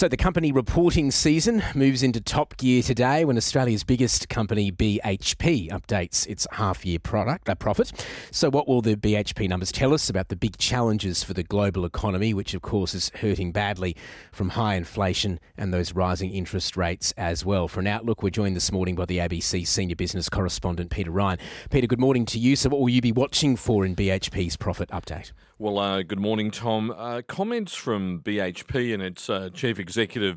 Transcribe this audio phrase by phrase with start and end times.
[0.00, 5.68] So the company reporting season moves into top gear today when Australia's biggest company BHP
[5.68, 7.92] updates its half-year product uh, profit.
[8.30, 11.84] So what will the BHP numbers tell us about the big challenges for the global
[11.84, 13.94] economy, which of course is hurting badly
[14.32, 17.68] from high inflation and those rising interest rates as well?
[17.68, 21.38] For an outlook, we're joined this morning by the ABC senior business correspondent Peter Ryan.
[21.68, 22.56] Peter, good morning to you.
[22.56, 25.32] So what will you be watching for in BHP's profit update?
[25.60, 26.90] Well, uh, good morning, Tom.
[26.90, 29.89] Uh, comments from BHP and its uh, chief executive,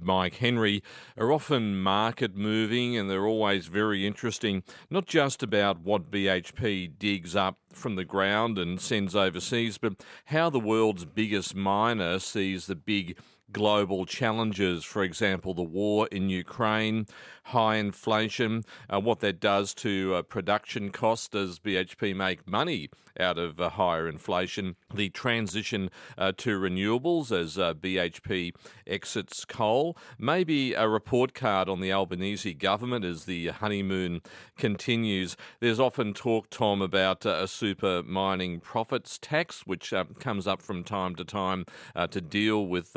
[0.03, 0.81] Mike Henry,
[1.17, 7.35] are often market moving and they're always very interesting, not just about what BHP digs
[7.35, 12.75] up from the ground and sends overseas, but how the world's biggest miner sees the
[12.75, 13.17] big
[13.53, 17.05] global challenges, for example, the war in Ukraine,
[17.45, 21.27] high inflation, uh, what that does to uh, production costs.
[21.27, 22.89] Does BHP make money
[23.19, 24.75] out of uh, higher inflation?
[24.93, 28.55] The transition uh, to renewables as uh, BHP
[28.87, 29.97] exits coal.
[30.17, 34.21] Maybe a report card on the Albanese government as the honeymoon
[34.57, 35.35] continues.
[35.59, 40.83] There's often talk, Tom, about uh, a super mining profits tax, which comes up from
[40.83, 41.65] time to time
[42.09, 42.93] to deal with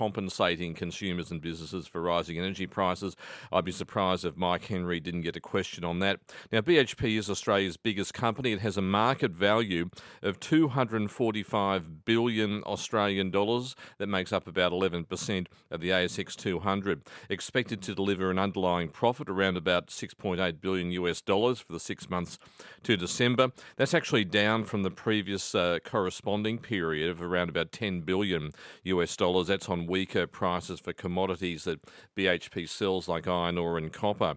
[0.00, 3.14] compensating consumers and businesses for rising energy prices.
[3.52, 6.20] I'd be surprised if Mike Henry didn't get a question on that.
[6.50, 8.52] Now, BHP is Australia's biggest company.
[8.52, 9.90] It has a market value
[10.22, 13.76] of 245 billion Australian dollars.
[13.98, 17.02] That makes up about 11% of the ASX 200.
[17.28, 22.08] Expected to deliver an underlying profit around about 6.8 billion US dollars for the six
[22.08, 22.38] months
[22.84, 23.52] to December.
[23.76, 28.52] That's actually down from the previous uh, corresponding period of around about 10 billion
[28.84, 29.48] US dollars.
[29.48, 31.80] That's on weaker prices for commodities that
[32.16, 34.36] BHP sells, like iron ore and copper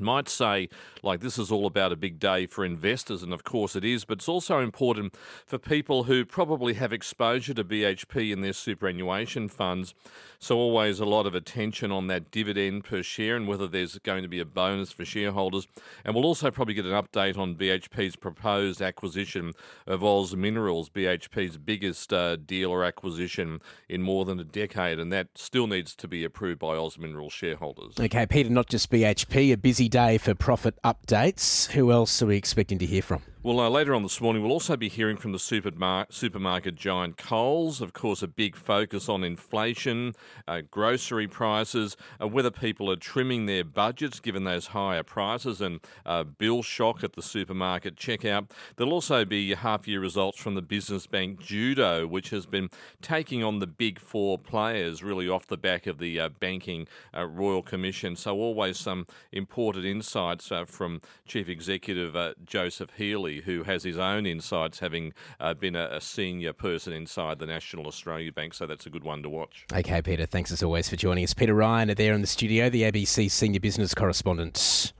[0.00, 0.68] might say,
[1.02, 4.04] like, this is all about a big day for investors, and of course it is,
[4.04, 5.14] but it's also important
[5.46, 9.94] for people who probably have exposure to BHP in their superannuation funds.
[10.40, 14.22] So, always a lot of attention on that dividend per share and whether there's going
[14.22, 15.66] to be a bonus for shareholders.
[16.04, 19.52] And we'll also probably get an update on BHP's proposed acquisition
[19.86, 25.12] of Oz Minerals, BHP's biggest uh, deal or acquisition in more than a decade, and
[25.12, 27.94] that still needs to be approved by Oz Minerals shareholders.
[27.98, 31.70] Okay, Peter, not just BHP, a busy day for profit updates.
[31.72, 33.22] Who else are we expecting to hear from?
[33.40, 37.16] Well, uh, later on this morning, we'll also be hearing from the supermarket, supermarket giant
[37.16, 37.80] Coles.
[37.80, 40.16] Of course, a big focus on inflation,
[40.48, 45.78] uh, grocery prices, uh, whether people are trimming their budgets given those higher prices, and
[46.04, 48.50] uh, bill shock at the supermarket checkout.
[48.74, 52.68] There'll also be half year results from the business bank Judo, which has been
[53.02, 57.24] taking on the big four players really off the back of the uh, Banking uh,
[57.24, 58.16] Royal Commission.
[58.16, 62.90] So, always some important insights from Chief Executive Joseph
[63.36, 67.86] Who has his own insights, having uh, been a, a, senior person inside the National
[67.86, 68.54] Australia Bank.
[68.54, 69.66] So that's a good one to watch.
[69.72, 70.26] Okay, Peter.
[70.26, 71.34] Thanks as always for joining us.
[71.34, 74.92] Peter Ryan there in the studio, the ABC senior business correspondent.